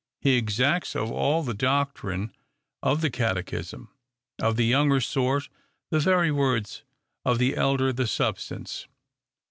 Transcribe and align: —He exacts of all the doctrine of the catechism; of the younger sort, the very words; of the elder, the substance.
—He 0.19 0.35
exacts 0.35 0.95
of 0.95 1.11
all 1.11 1.43
the 1.43 1.53
doctrine 1.53 2.33
of 2.81 3.01
the 3.01 3.11
catechism; 3.11 3.89
of 4.41 4.55
the 4.55 4.65
younger 4.65 4.99
sort, 4.99 5.47
the 5.91 5.99
very 5.99 6.31
words; 6.31 6.81
of 7.23 7.37
the 7.37 7.55
elder, 7.55 7.93
the 7.93 8.07
substance. 8.07 8.87